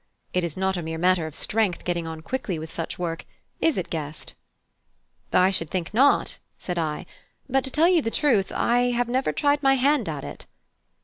[0.33, 3.23] It is not a mere matter of strength getting on quickly with such work;
[3.59, 4.33] is it, guest?"
[5.31, 7.05] "I should think not," said I,
[7.47, 10.47] "but to tell you the truth, I have never tried my hand at it."